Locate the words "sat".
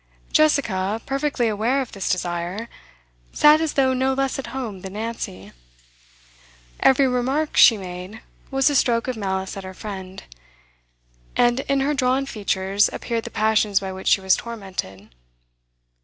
3.33-3.61